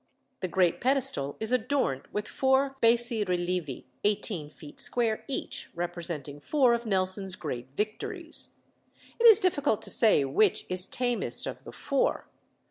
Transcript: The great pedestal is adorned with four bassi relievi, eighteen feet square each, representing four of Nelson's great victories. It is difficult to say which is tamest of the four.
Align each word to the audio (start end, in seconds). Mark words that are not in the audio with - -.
The 0.39 0.47
great 0.47 0.81
pedestal 0.81 1.37
is 1.39 1.51
adorned 1.51 2.07
with 2.11 2.27
four 2.27 2.75
bassi 2.81 3.23
relievi, 3.23 3.85
eighteen 4.03 4.49
feet 4.49 4.79
square 4.79 5.23
each, 5.27 5.69
representing 5.75 6.39
four 6.39 6.73
of 6.73 6.87
Nelson's 6.87 7.35
great 7.35 7.67
victories. 7.77 8.55
It 9.19 9.27
is 9.27 9.39
difficult 9.39 9.83
to 9.83 9.91
say 9.91 10.25
which 10.25 10.65
is 10.69 10.87
tamest 10.87 11.45
of 11.45 11.65
the 11.65 11.71
four. 11.71 12.25